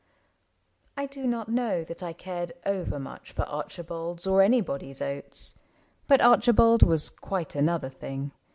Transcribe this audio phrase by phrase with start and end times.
[0.97, 5.53] I do not know that I cared overmuch For Archibald's or anybody's oats.
[6.07, 8.31] But Archibald was quite another thing.